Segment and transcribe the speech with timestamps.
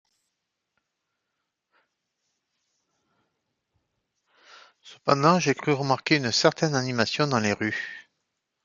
[4.81, 8.09] Cependant, j’ai cru remarquer une certaine animation dans les rues.